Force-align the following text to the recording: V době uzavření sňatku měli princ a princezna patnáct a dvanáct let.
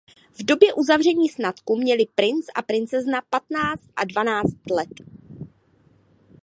V 0.39 0.43
době 0.45 0.73
uzavření 0.73 1.29
sňatku 1.29 1.75
měli 1.75 2.05
princ 2.15 2.45
a 2.55 2.61
princezna 2.61 3.21
patnáct 3.29 3.89
a 3.95 4.05
dvanáct 4.05 4.71
let. 4.71 4.89